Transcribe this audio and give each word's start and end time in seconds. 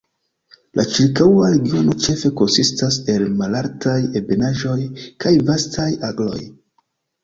La 0.79 0.85
ĉirkaŭa 0.95 1.49
regiono 1.57 1.93
ĉefe 2.07 2.33
konsistas 2.41 2.99
el 3.17 3.29
malaltaj 3.45 3.97
ebenaĵoj 4.25 4.83
kaj 5.25 5.39
vastaj 5.55 5.91
agroj. 6.13 6.45